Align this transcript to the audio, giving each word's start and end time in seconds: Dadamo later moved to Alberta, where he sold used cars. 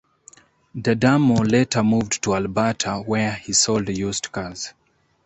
Dadamo 0.75 1.47
later 1.47 1.83
moved 1.83 2.23
to 2.23 2.33
Alberta, 2.33 2.97
where 3.05 3.33
he 3.33 3.53
sold 3.53 3.87
used 3.89 4.31
cars. 4.31 4.73